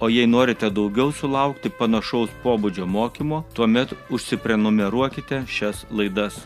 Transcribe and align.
O 0.00 0.08
jei 0.08 0.26
norite 0.26 0.70
daugiau 0.70 1.12
sulaukti 1.14 1.70
panašaus 1.70 2.32
pobūdžio 2.42 2.86
mokymo, 2.86 3.44
tuomet 3.54 3.94
užsiprenumeruokite 4.10 5.44
šias 5.46 5.84
laidas. 5.90 6.40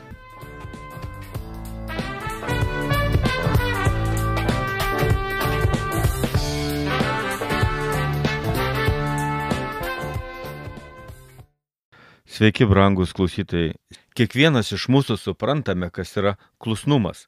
Sveiki, 12.39 12.69
brangus 12.71 13.11
klausytojai. 13.17 13.73
Kiekvienas 14.15 14.69
iš 14.77 14.85
mūsų 14.93 15.17
suprantame, 15.19 15.89
kas 15.91 16.13
yra 16.21 16.37
klusnumas. 16.63 17.25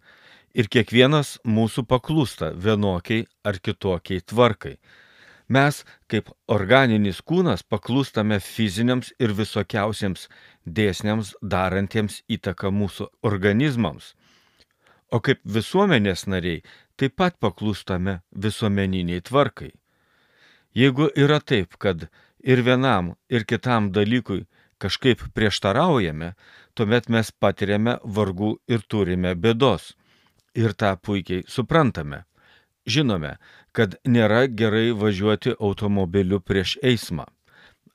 Ir 0.54 0.68
kiekvienas 0.70 1.40
mūsų 1.42 1.82
paklūsta 1.90 2.52
vienokiai 2.54 3.24
ar 3.42 3.58
kitokiai 3.58 4.22
tvarkai. 4.22 4.76
Mes, 5.50 5.80
kaip 6.06 6.28
organinis 6.46 7.18
kūnas, 7.26 7.64
paklūstame 7.66 8.38
fiziniams 8.38 9.10
ir 9.18 9.32
visokiausiems 9.34 10.28
dėsniams 10.78 11.32
darantiems 11.42 12.20
įtaką 12.30 12.70
mūsų 12.70 13.08
organizmams. 13.26 14.12
O 15.10 15.18
kaip 15.18 15.42
visuomenės 15.42 16.28
nariai, 16.30 16.62
taip 16.94 17.16
pat 17.18 17.40
paklūstame 17.42 18.20
visuomeniniai 18.30 19.26
tvarkai. 19.26 19.72
Jeigu 20.78 21.10
yra 21.18 21.40
taip, 21.42 21.74
kad 21.82 22.06
ir 22.46 22.62
vienam, 22.62 23.16
ir 23.26 23.42
kitam 23.42 23.90
dalykui 23.90 24.44
kažkaip 24.78 25.26
prieštaraujame, 25.34 26.36
tuomet 26.78 27.10
mes 27.10 27.34
patiriame 27.42 27.98
vargų 28.04 28.54
ir 28.70 28.86
turime 28.86 29.34
bėdos. 29.34 29.96
Ir 30.54 30.78
tą 30.78 30.94
puikiai 30.94 31.42
suprantame. 31.50 32.24
Žinome, 32.90 33.36
kad 33.76 33.96
nėra 34.04 34.46
gerai 34.60 34.90
važiuoti 35.02 35.54
automobiliu 35.58 36.40
prieš 36.40 36.78
eismą 36.82 37.26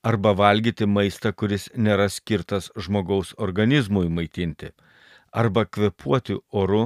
arba 0.06 0.36
valgyti 0.38 0.86
maistą, 0.86 1.32
kuris 1.34 1.64
nėra 1.88 2.06
skirtas 2.14 2.68
žmogaus 2.86 3.34
organizmui 3.46 4.10
maitinti, 4.18 4.70
arba 5.42 5.64
kvepuoti 5.66 6.38
oru, 6.62 6.84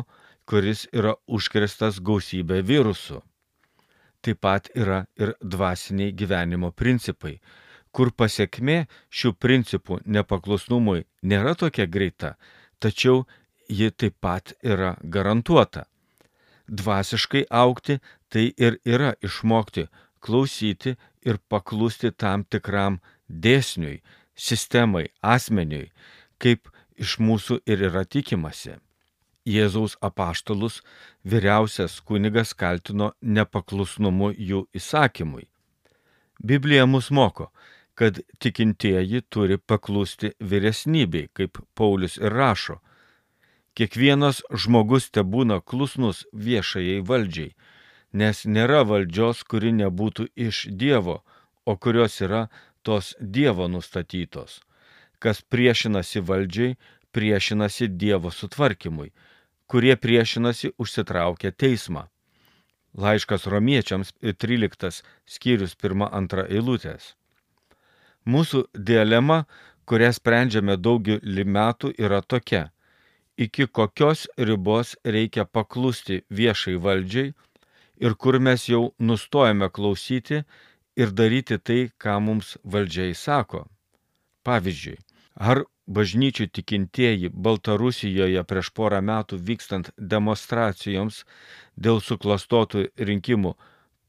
kuris 0.48 0.86
yra 0.96 1.18
užkrestas 1.28 2.00
gausybė 2.10 2.62
virusų. 2.70 3.20
Taip 4.24 4.40
pat 4.46 4.72
yra 4.76 5.02
ir 5.20 5.36
dvasiniai 5.44 6.16
gyvenimo 6.22 6.72
principai, 6.72 7.36
kur 7.92 8.14
pasiekmė 8.16 8.80
šių 9.12 9.36
principų 9.44 10.00
nepaklusnumui 10.06 11.06
nėra 11.22 11.58
tokia 11.60 11.92
greita, 11.92 12.34
tačiau 12.80 13.26
ji 13.68 13.92
taip 13.92 14.16
pat 14.24 14.56
yra 14.64 14.96
garantuota 15.04 15.90
dvasiškai 16.70 17.46
aukti, 17.50 18.00
tai 18.30 18.52
ir 18.58 18.80
yra 18.86 19.14
išmokti 19.26 19.88
klausyti 20.20 20.96
ir 21.22 21.40
paklusti 21.50 22.12
tam 22.12 22.44
tikram 22.44 23.00
dėsniui, 23.30 24.02
sistemai, 24.36 25.08
asmeniui, 25.22 25.90
kaip 26.40 26.70
iš 27.00 27.18
mūsų 27.20 27.60
ir 27.66 27.84
yra 27.90 28.06
tikimasi. 28.06 28.78
Jėzaus 29.50 29.96
apaštalus 30.04 30.82
vyriausias 31.26 32.00
kunigas 32.06 32.54
kaltino 32.54 33.14
nepaklusnumu 33.22 34.34
jų 34.36 34.66
įsakymui. 34.76 35.48
Biblija 36.40 36.86
mus 36.86 37.10
moko, 37.12 37.50
kad 37.96 38.20
tikintieji 38.40 39.24
turi 39.34 39.58
paklusti 39.58 40.32
vyresnybei, 40.40 41.28
kaip 41.34 41.60
Paulius 41.76 42.16
ir 42.20 42.32
rašo, 42.32 42.78
Kiekvienas 43.80 44.42
žmogus 44.52 45.06
te 45.16 45.22
būna 45.24 45.62
klusnus 45.64 46.26
viešajai 46.46 47.00
valdžiai, 47.10 47.52
nes 48.12 48.40
nėra 48.44 48.82
valdžios, 48.84 49.46
kuri 49.48 49.70
nebūtų 49.72 50.26
iš 50.36 50.66
Dievo, 50.82 51.22
o 51.64 51.76
kurios 51.80 52.18
yra 52.26 52.42
tos 52.84 53.14
Dievo 53.22 53.70
nustatytos. 53.72 54.58
Kas 55.24 55.40
priešinasi 55.40 56.20
valdžiai, 56.20 56.74
priešinasi 57.16 57.88
Dievo 58.02 58.34
sutvarkymui, 58.36 59.14
kurie 59.72 59.96
priešinasi 59.96 60.74
užsitraukia 60.76 61.52
teismą. 61.56 62.10
Laiškas 63.00 63.48
romiečiams 63.48 64.12
13 64.20 65.00
skyrius 65.24 65.78
1-2 65.80 66.50
eilutės. 66.50 67.14
Mūsų 68.28 68.66
dilema, 68.76 69.46
kurią 69.88 70.12
sprendžiame 70.20 70.76
daugelį 70.76 71.48
metų, 71.48 71.94
yra 71.96 72.20
tokia 72.20 72.66
iki 73.46 73.68
kokios 73.68 74.28
ribos 74.38 74.96
reikia 75.16 75.46
paklusti 75.46 76.22
viešai 76.40 76.76
valdžiai 76.86 77.34
ir 78.06 78.16
kur 78.22 78.40
mes 78.40 78.66
jau 78.74 78.84
nustojame 79.00 79.70
klausyti 79.76 80.44
ir 81.02 81.12
daryti 81.20 81.58
tai, 81.58 81.82
ką 82.02 82.20
mums 82.26 82.58
valdžiai 82.64 83.16
sako. 83.16 83.66
Pavyzdžiui, 84.44 84.98
ar 85.50 85.64
bažnyčių 85.88 86.48
tikintieji 86.56 87.32
Baltarusijoje 87.46 88.44
prieš 88.50 88.72
porą 88.78 89.02
metų 89.12 89.40
vykstant 89.50 89.92
demonstracijoms 90.14 91.24
dėl 91.76 92.04
suklastotų 92.04 92.86
rinkimų 93.10 93.56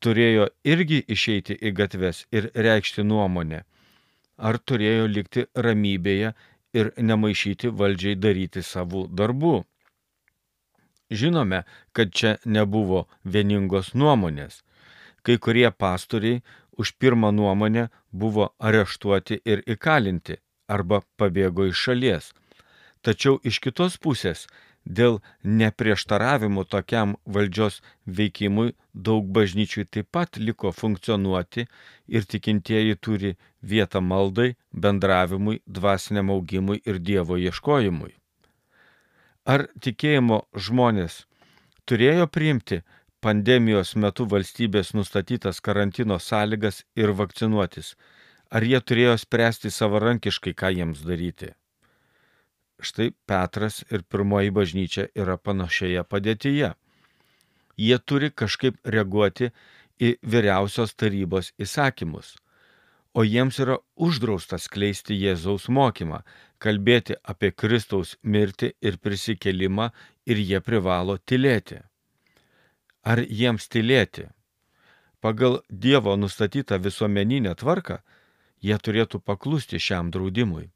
turėjo 0.05 0.49
irgi 0.75 1.03
išeiti 1.17 1.57
į 1.57 1.75
gatves 1.79 2.25
ir 2.35 2.51
reikšti 2.67 3.05
nuomonę, 3.07 3.63
ar 4.37 4.59
turėjo 4.59 5.07
likti 5.15 5.47
ramybėje 5.67 6.35
ir 6.75 6.93
nemaišyti 6.97 7.71
valdžiai 7.81 8.17
daryti 8.17 8.63
savų 8.63 9.07
darbų. 9.21 9.55
Žinome, 11.11 11.65
kad 11.93 12.13
čia 12.15 12.37
nebuvo 12.45 13.07
vieningos 13.25 13.95
nuomonės. 13.95 14.63
Kai 15.27 15.37
kurie 15.43 15.71
pastoriai 15.71 16.43
už 16.79 16.95
pirmą 17.03 17.33
nuomonę 17.35 17.89
buvo 18.13 18.53
areštuoti 18.59 19.41
ir 19.45 19.65
įkalinti 19.67 20.39
arba 20.69 21.03
pabėgo 21.19 21.67
iš 21.71 21.83
šalies. 21.89 22.31
Tačiau 23.03 23.41
iš 23.43 23.59
kitos 23.65 23.99
pusės 23.99 24.47
dėl 24.85 25.21
neprieštaravimų 25.45 26.65
tokiam 26.65 27.17
valdžios 27.25 27.81
veikimui 28.07 28.75
daug 28.95 29.27
bažnyčių 29.29 29.85
taip 29.91 30.09
pat 30.13 30.37
liko 30.37 30.73
funkcionuoti 30.73 31.67
ir 32.09 32.25
tikintieji 32.25 32.97
turi 32.97 33.37
vietą 33.63 34.01
maldai, 34.01 34.57
bendravimui, 34.73 35.61
dvasiniam 35.67 36.31
augimui 36.31 36.81
ir 36.85 36.99
Dievo 36.99 37.37
ieškojimui. 37.37 38.15
Ar 39.47 39.69
tikėjimo 39.81 40.43
žmonės 40.55 41.25
turėjo 41.87 42.27
priimti 42.27 42.83
pandemijos 43.21 43.95
metu 43.97 44.27
valstybės 44.27 44.95
nustatytas 44.95 45.61
karantino 45.61 46.19
sąlygas 46.19 46.85
ir 46.97 47.13
vakcinuotis? 47.13 47.97
Ar 48.51 48.67
jie 48.67 48.81
turėjo 48.81 49.17
spręsti 49.23 49.71
savarankiškai, 49.71 50.55
ką 50.55 50.73
jiems 50.75 51.05
daryti? 51.07 51.55
Štai 52.81 53.11
Petras 53.29 53.83
ir 53.93 54.03
pirmoji 54.09 54.53
bažnyčia 54.57 55.09
yra 55.15 55.37
panašioje 55.37 56.05
padėtyje. 56.09 56.73
Jie 57.77 57.99
turi 57.99 58.31
kažkaip 58.31 58.79
reaguoti 58.85 59.51
į 60.01 60.15
vyriausios 60.33 60.95
tarybos 60.97 61.53
įsakymus, 61.61 62.35
o 63.13 63.25
jiems 63.25 63.61
yra 63.61 63.77
uždrausta 63.97 64.59
skleisti 64.59 65.19
Jėzaus 65.21 65.69
mokymą, 65.69 66.23
kalbėti 66.59 67.17
apie 67.25 67.53
Kristaus 67.53 68.17
mirtį 68.23 68.73
ir 68.81 68.99
prisikelimą 68.99 69.91
ir 70.27 70.41
jie 70.41 70.61
privalo 70.61 71.19
tylėti. 71.19 71.81
Ar 73.05 73.21
jiems 73.25 73.69
tylėti? 73.69 74.29
Pagal 75.21 75.61
Dievo 75.69 76.17
nustatytą 76.17 76.79
visuomeninę 76.81 77.55
tvarką, 77.61 78.01
jie 78.65 78.77
turėtų 78.77 79.21
paklusti 79.21 79.81
šiam 79.81 80.13
draudimui. 80.13 80.71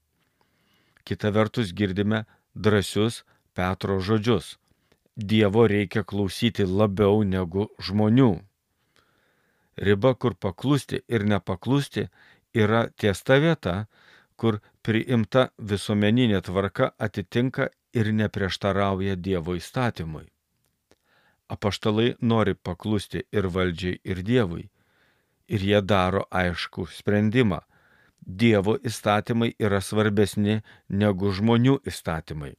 Kita 1.05 1.31
vertus 1.31 1.73
girdime 1.77 2.25
drąsius 2.55 3.25
Petro 3.55 4.01
žodžius. 4.01 4.57
Dievo 5.17 5.67
reikia 5.71 6.03
klausyti 6.03 6.65
labiau 6.67 7.23
negu 7.23 7.69
žmonių. 7.79 8.31
Riba, 9.77 10.15
kur 10.15 10.35
paklusti 10.35 11.03
ir 11.09 11.27
nepaklusti, 11.27 12.09
yra 12.55 12.89
ties 12.99 13.23
ta 13.23 13.39
vieta, 13.43 13.75
kur 14.37 14.59
priimta 14.83 15.49
visuomeninė 15.59 16.41
tvarka 16.47 16.93
atitinka 16.99 17.69
ir 17.95 18.11
neprieštarauja 18.13 19.17
Dievo 19.17 19.55
įstatymui. 19.59 20.27
Apaštalai 21.49 22.15
nori 22.21 22.55
paklusti 22.55 23.23
ir 23.31 23.47
valdžiai, 23.55 24.01
ir 24.03 24.23
Dievui. 24.27 24.71
Ir 25.47 25.61
jie 25.61 25.81
daro 25.83 26.25
aišku 26.31 26.87
sprendimą. 26.89 27.61
Dievo 28.27 28.77
įstatymai 28.81 29.55
yra 29.61 29.81
svarbesni 29.85 30.61
negu 30.89 31.31
žmonių 31.33 31.79
įstatymai. 31.87 32.55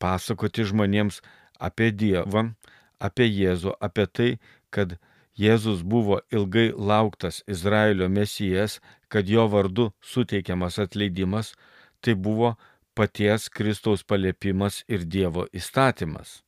Pasakoti 0.00 0.64
žmonėms 0.64 1.20
apie 1.58 1.90
Dievą, 1.90 2.50
apie 2.98 3.26
Jėzų, 3.26 3.74
apie 3.80 4.06
tai, 4.06 4.30
kad 4.70 4.96
Jėzus 5.40 5.82
buvo 5.82 6.20
ilgai 6.30 6.70
lauktas 6.76 7.42
Izraelio 7.48 8.08
mesijas, 8.08 8.80
kad 9.08 9.28
jo 9.28 9.46
vardu 9.48 9.90
suteikiamas 10.00 10.78
atleidimas, 10.78 11.54
tai 12.00 12.14
buvo 12.14 12.54
paties 12.94 13.48
Kristaus 13.48 14.02
paliepimas 14.04 14.84
ir 14.88 15.04
Dievo 15.04 15.46
įstatymas. 15.52 16.42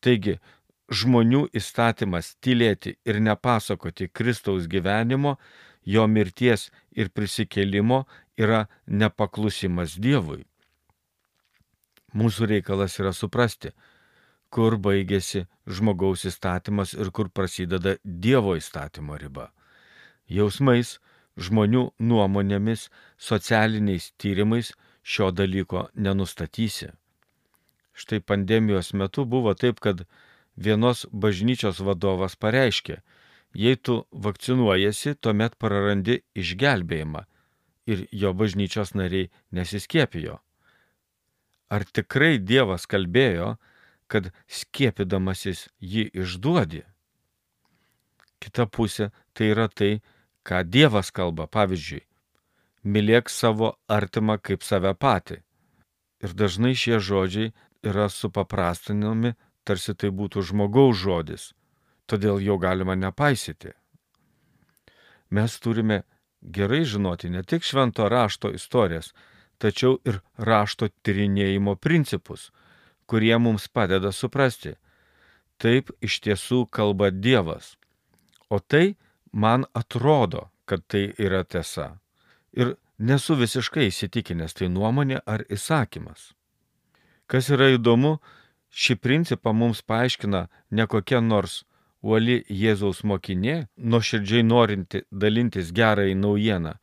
Taigi, 0.00 0.38
žmonių 0.90 1.46
įstatymas 1.56 2.34
tylėti 2.44 2.96
ir 3.08 3.20
nepasakoti 3.20 4.10
Kristaus 4.12 4.66
gyvenimo, 4.68 5.38
jo 5.84 6.06
mirties 6.08 6.70
ir 6.92 7.10
prisikėlimo 7.14 8.04
yra 8.36 8.66
nepaklusimas 8.86 9.96
Dievui. 10.00 10.44
Mūsų 12.14 12.48
reikalas 12.50 12.98
yra 13.02 13.12
suprasti, 13.12 13.72
kur 14.54 14.76
baigėsi 14.78 15.46
žmogaus 15.66 16.24
įstatymas 16.30 16.94
ir 16.94 17.10
kur 17.10 17.30
prasideda 17.30 17.96
Dievo 18.04 18.54
įstatymo 18.58 19.18
riba. 19.18 19.50
Jausmais, 20.30 20.98
žmonių 21.36 21.88
nuomonėmis, 21.98 22.88
socialiniais 23.18 24.12
tyrimais 24.16 24.72
šio 25.02 25.32
dalyko 25.34 25.88
nenustatysi. 25.94 26.92
Štai 27.94 28.20
pandemijos 28.20 28.92
metu 28.94 29.24
buvo 29.26 29.54
taip, 29.54 29.80
kad 29.80 30.06
vienos 30.56 31.04
bažnyčios 31.10 31.82
vadovas 31.82 32.38
pareiškė, 32.38 33.00
jei 33.54 33.76
tu 33.76 34.02
vakcinuojasi, 34.12 35.14
tuomet 35.22 35.56
prarandi 35.58 36.20
išgelbėjimą 36.34 37.24
ir 37.86 38.06
jo 38.12 38.32
bažnyčios 38.34 38.94
nariai 38.94 39.30
nesiskiepijo. 39.52 40.40
Ar 41.70 41.84
tikrai 41.84 42.38
Dievas 42.38 42.86
kalbėjo, 42.86 43.54
kad 44.06 44.30
skiepydamasis 44.46 45.68
jį 45.80 46.10
išduodi? 46.12 46.84
Kita 48.40 48.66
pusė 48.68 49.10
tai 49.32 49.50
yra 49.54 49.68
tai, 49.68 50.02
ką 50.44 50.60
Dievas 50.68 51.10
kalba, 51.10 51.46
pavyzdžiui, 51.48 52.04
mylėk 52.84 53.32
savo 53.32 53.74
artimą 53.88 54.36
kaip 54.38 54.62
save 54.62 54.92
patį. 54.94 55.40
Ir 56.24 56.36
dažnai 56.36 56.74
šie 56.76 57.00
žodžiai 57.00 57.52
yra 57.84 58.08
supaprastinami, 58.12 59.34
tarsi 59.64 59.94
tai 59.96 60.12
būtų 60.12 60.44
žmogaus 60.50 61.00
žodis, 61.00 61.52
todėl 62.06 62.40
jo 62.42 62.58
galima 62.58 62.94
nepaisyti. 62.94 63.72
Mes 65.30 65.58
turime 65.60 66.02
gerai 66.40 66.84
žinoti 66.84 67.30
ne 67.30 67.42
tik 67.42 67.64
švento 67.64 68.08
rašto 68.08 68.52
istorijas, 68.52 69.12
tačiau 69.58 69.98
ir 70.04 70.20
rašto 70.36 70.88
tyrinėjimo 71.02 71.76
principus, 71.76 72.50
kurie 73.06 73.36
mums 73.38 73.68
padeda 73.68 74.12
suprasti. 74.12 74.74
Taip 75.58 75.90
iš 76.02 76.20
tiesų 76.20 76.64
kalba 76.70 77.10
Dievas. 77.10 77.76
O 78.50 78.58
tai 78.58 78.96
man 79.32 79.64
atrodo, 79.72 80.50
kad 80.64 80.84
tai 80.86 81.12
yra 81.18 81.44
tiesa. 81.44 81.98
Ir 82.52 82.74
nesu 82.98 83.36
visiškai 83.38 83.88
įsitikinęs 83.88 84.58
tai 84.58 84.68
nuomonė 84.68 85.22
ar 85.26 85.44
įsakymas. 85.50 86.32
Kas 87.26 87.48
yra 87.50 87.70
įdomu, 87.74 88.18
šį 88.70 88.98
principą 89.00 89.54
mums 89.56 89.80
paaiškina 89.82 90.48
ne 90.70 90.86
kokia 90.90 91.22
nors 91.24 91.62
uoli 92.04 92.42
Jėzaus 92.52 93.00
mokinė, 93.08 93.56
nuoširdžiai 93.76 94.44
norinti 94.44 95.02
dalintis 95.10 95.72
gerai 95.72 96.12
naujieną, 96.14 96.74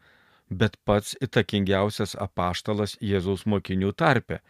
bet 0.50 0.77
pats 0.85 1.13
įtakingiausias 1.27 2.15
apaštalas 2.25 2.97
Jėzaus 3.12 3.45
mokinių 3.45 3.94
tarpe. 3.94 4.41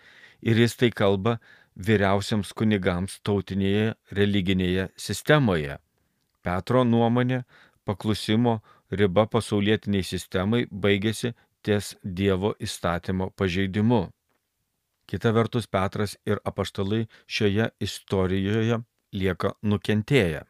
Ir 0.41 0.57
jis 0.57 0.77
tai 0.79 0.89
kalba 0.89 1.38
vyriausiams 1.75 2.53
kunigams 2.57 3.19
tautinėje 3.27 3.94
religinėje 4.18 4.88
sistemoje. 4.97 5.77
Petro 6.41 6.83
nuomonė 6.83 7.44
paklusimo 7.85 8.62
riba 8.91 9.27
pasaulietiniai 9.27 10.03
sistemai 10.03 10.65
baigėsi 10.71 11.35
ties 11.62 11.95
Dievo 12.03 12.56
įstatymo 12.59 13.29
pažeidimu. 13.38 14.07
Kita 15.06 15.33
vertus, 15.35 15.67
Petras 15.67 16.15
ir 16.25 16.39
apaštalai 16.47 17.03
šioje 17.27 17.69
istorijoje 17.83 18.79
lieka 19.12 19.53
nukentėję. 19.62 20.45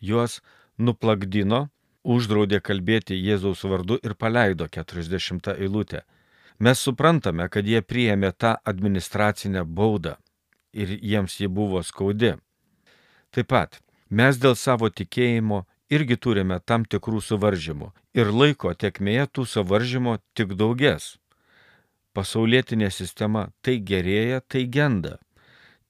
Juos 0.00 0.40
nuplakdino, 0.78 1.66
uždraudė 2.04 2.60
kalbėti 2.60 3.16
Jėzaus 3.18 3.64
vardu 3.64 3.98
ir 4.02 4.14
paleido 4.14 4.68
40 4.68 5.56
eilutę. 5.56 6.02
Mes 6.58 6.80
suprantame, 6.80 7.48
kad 7.48 7.66
jie 7.66 7.82
priėmė 7.82 8.32
tą 8.32 8.54
administracinę 8.64 9.64
baudą 9.64 10.16
ir 10.72 10.96
jiems 11.02 11.40
ji 11.40 11.48
buvo 11.48 11.82
skaudi. 11.82 12.36
Taip 13.30 13.50
pat 13.52 13.80
mes 14.08 14.38
dėl 14.40 14.56
savo 14.56 14.88
tikėjimo 14.88 15.64
irgi 15.92 16.16
turime 16.16 16.60
tam 16.64 16.84
tikrų 16.84 17.20
suvaržymų 17.20 17.92
ir 18.16 18.32
laiko 18.32 18.72
tekmėje 18.74 19.28
tų 19.36 19.46
suvaržymų 19.52 20.18
tik 20.34 20.56
daugės 20.56 21.16
pasaulietinė 22.16 22.88
sistema 22.94 23.50
tai 23.60 23.76
gerėja, 23.90 24.40
tai 24.40 24.64
genda. 24.72 25.18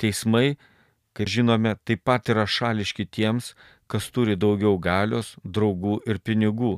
Teismai, 0.00 0.56
kaip 1.17 1.31
žinome, 1.33 1.75
taip 1.89 2.05
pat 2.05 2.29
yra 2.29 2.45
šališki 2.45 3.07
tiems, 3.09 3.55
kas 3.89 4.11
turi 4.13 4.37
daugiau 4.37 4.77
galios, 4.79 5.35
draugų 5.45 6.01
ir 6.05 6.21
pinigų. 6.21 6.77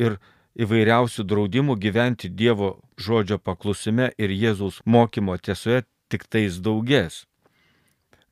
Ir 0.00 0.18
įvairiausių 0.58 1.24
draudimų 1.30 1.76
gyventi 1.78 2.28
Dievo 2.28 2.80
žodžio 2.98 3.38
paklusime 3.38 4.10
ir 4.18 4.34
Jėzaus 4.34 4.80
mokymo 4.84 5.36
tiesoje 5.38 5.84
tik 6.10 6.26
tais 6.26 6.58
daugės. 6.58 7.24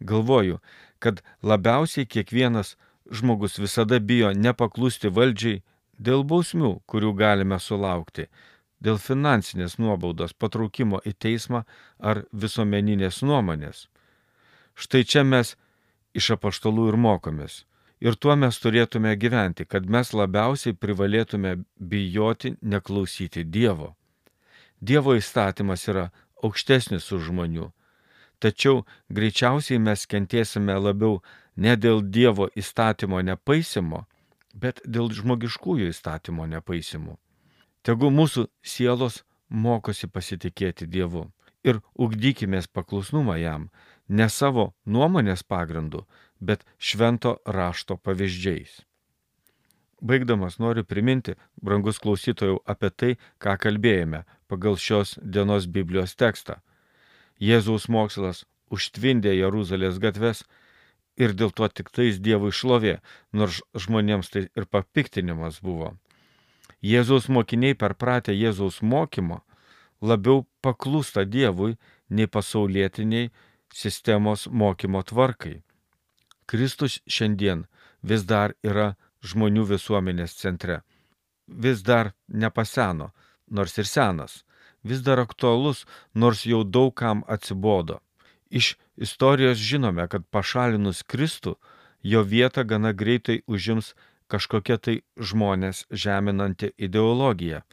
Galvoju, 0.01 0.59
kad 0.99 1.23
labiausiai 1.43 2.07
kiekvienas 2.07 2.77
žmogus 3.11 3.59
visada 3.59 4.01
bijo 4.01 4.33
nepaklusti 4.35 5.11
valdžiai 5.11 5.63
dėl 5.99 6.25
bausmių, 6.25 6.79
kurių 6.87 7.13
galime 7.19 7.59
sulaukti, 7.63 8.27
dėl 8.83 8.99
finansinės 9.03 9.79
nuobaudos 9.79 10.35
patraukimo 10.35 11.01
į 11.07 11.15
teismą 11.15 11.65
ar 11.99 12.25
visuomeninės 12.33 13.23
nuomonės. 13.23 13.87
Štai 14.79 15.03
čia 15.05 15.25
mes 15.27 15.57
iš 16.15 16.31
apaštalų 16.37 16.93
ir 16.93 16.99
mokomės. 17.03 17.65
Ir 17.99 18.15
tuo 18.15 18.37
mes 18.39 18.59
turėtume 18.63 19.17
gyventi, 19.19 19.67
kad 19.67 19.89
mes 19.91 20.13
labiausiai 20.15 20.77
privalėtume 20.79 21.57
bijoti 21.79 22.55
neklausyti 22.63 23.43
Dievo. 23.43 23.97
Dievo 24.79 25.17
įstatymas 25.19 25.89
yra 25.91 26.05
aukštesnis 26.47 27.11
už 27.11 27.27
žmonių. 27.33 27.73
Tačiau 28.39 28.85
greičiausiai 29.11 29.83
mes 29.83 30.07
kentėsime 30.07 30.77
labiau 30.79 31.19
ne 31.57 31.75
dėl 31.75 32.05
Dievo 32.07 32.47
įstatymo 32.55 33.19
nepaisimo, 33.27 34.05
bet 34.55 34.79
dėl 34.87 35.11
žmogiškųjų 35.11 35.91
įstatymo 35.91 36.47
nepaisimų. 36.55 37.19
Tegu 37.83 38.13
mūsų 38.15 38.47
sielos 38.63 39.25
mokosi 39.49 40.07
pasitikėti 40.07 40.87
Dievu 40.87 41.27
ir 41.67 41.81
ugdykime 41.99 42.63
paklusnumą 42.73 43.37
jam, 43.43 43.71
ne 44.09 44.29
savo 44.29 44.73
nuomonės 44.87 45.45
pagrindu, 45.45 46.05
bet 46.41 46.65
švento 46.79 47.39
rašto 47.47 47.97
pavyzdžiais. 47.97 48.83
Baigdamas 50.01 50.61
noriu 50.63 50.85
priminti, 50.87 51.35
brangus 51.63 51.99
klausytojų, 51.99 52.61
apie 52.65 52.91
tai, 52.91 53.13
ką 53.43 53.57
kalbėjome 53.59 54.23
pagal 54.47 54.79
šios 54.79 55.17
dienos 55.23 55.67
Biblijos 55.67 56.15
tekstą. 56.15 56.61
Jėzaus 57.43 57.89
mokslas 57.91 58.45
užtvindė 58.71 59.35
Jeruzalės 59.35 59.99
gatves 59.99 60.45
ir 61.19 61.35
dėl 61.35 61.51
to 61.51 61.67
tik 61.69 61.91
tais 61.91 62.21
Dievui 62.23 62.53
šlovė, 62.55 63.01
nors 63.33 63.61
žmonėms 63.75 64.31
tai 64.31 64.47
ir 64.55 64.69
papiktinimas 64.71 65.59
buvo. 65.63 65.97
Jėzaus 66.83 67.27
mokiniai 67.29 67.75
perpratę 67.75 68.35
Jėzaus 68.39 68.79
mokymo 68.83 69.43
labiau 70.01 70.47
paklūsta 70.63 71.25
Dievui 71.27 71.75
nei 72.09 72.31
pasaulietiniai 72.31 73.33
sistemos 73.75 74.47
mokymo 74.51 75.03
tvarkai. 75.03 75.63
Kristus 76.47 77.01
šiandien 77.07 77.67
vis 78.03 78.25
dar 78.25 78.55
yra 78.65 78.95
žmonių 79.25 79.67
visuomenės 79.69 80.37
centre. 80.41 80.83
Vis 81.47 81.83
dar 81.83 82.13
nepaseno, 82.29 83.11
nors 83.51 83.79
ir 83.79 83.89
senas. 83.89 84.45
Vis 84.85 85.03
dar 85.03 85.19
aktualus, 85.19 85.85
nors 86.15 86.45
jau 86.47 86.63
daugam 86.65 87.25
atsibodo. 87.29 88.01
Iš 88.51 88.77
istorijos 88.97 89.59
žinome, 89.59 90.07
kad 90.09 90.25
pašalinus 90.31 91.03
Kristų, 91.03 91.57
jo 92.03 92.23
vietą 92.23 92.65
gana 92.65 92.93
greitai 92.93 93.43
užims 93.47 93.95
kažkokia 94.29 94.79
tai 94.79 95.01
žmonės 95.17 95.85
žeminanti 95.91 96.71
ideologija. 96.77 97.65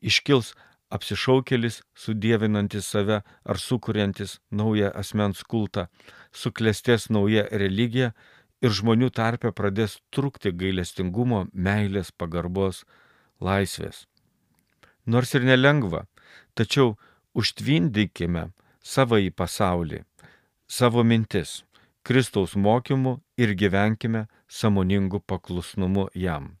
Iškils 0.00 0.54
apsišaukėlis, 0.90 1.80
sudėvinantis 1.94 2.88
save 2.92 3.20
ar 3.22 3.60
sukuriantis 3.62 4.38
naują 4.50 4.90
asmens 5.02 5.42
kultą, 5.42 5.86
suklestės 6.32 7.08
nauja 7.10 7.46
religija 7.50 8.12
ir 8.60 8.74
žmonių 8.76 9.10
tarpe 9.14 9.52
pradės 9.56 9.98
trukti 10.14 10.52
gailestingumo, 10.52 11.46
meilės, 11.52 12.10
pagarbos, 12.12 12.84
laisvės. 13.40 14.06
Nors 15.06 15.34
ir 15.34 15.46
nelengva, 15.48 16.04
tačiau 16.54 16.96
užtvindykime 17.34 18.50
savo 18.82 19.18
į 19.18 19.30
pasaulį, 19.32 20.04
savo 20.68 21.04
mintis, 21.06 21.62
Kristaus 22.02 22.54
mokymu 22.56 23.18
ir 23.36 23.52
gyvenkime 23.54 24.26
samoningu 24.48 25.20
paklusnumu 25.20 26.08
jam. 26.14 26.56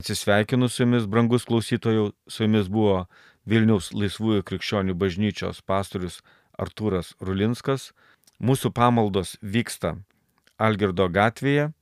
Atsisveikinu 0.00 0.68
su 0.68 0.82
jumis, 0.82 1.04
brangus 1.06 1.44
klausytojų, 1.46 2.08
su 2.26 2.46
jumis 2.46 2.70
buvo 2.72 3.04
Vilniaus 3.48 3.90
laisvųjų 3.92 4.44
krikščionių 4.46 4.94
bažnyčios 4.94 5.62
pastorius 5.66 6.20
Artūras 6.58 7.14
Rulinskas. 7.20 7.90
Mūsų 8.42 8.72
pamaldos 8.74 9.36
vyksta 9.42 9.96
Algirdo 10.58 11.08
gatvėje, 11.08 11.72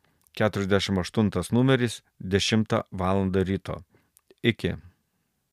48 0.40 1.52
numeris, 1.52 2.02
10 2.20 2.82
val. 2.92 3.28
ryto. 3.32 3.82
Iki. 4.42 4.76